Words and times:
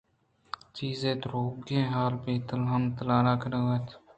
چیزے 0.77 1.11
ءَ 1.17 1.21
درٛوگیں 1.21 1.89
حال 1.93 2.13
ہم 2.71 2.83
تالان 2.95 3.25
کُتگ 3.41 3.55
اَنت 3.73 3.87